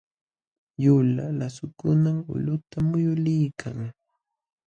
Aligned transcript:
Yulaq 0.83 1.31
lasukunam 1.39 2.17
ulquta 2.33 2.77
muyuliykan. 2.89 3.79